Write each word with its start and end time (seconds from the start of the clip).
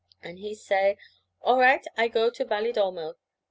And 0.23 0.39
he 0.39 0.55
say, 0.55 0.97
"All 1.43 1.59
right, 1.59 1.85
I 1.95 2.07
go 2.07 2.31
to 2.31 2.43
Valedolmo." 2.43 3.17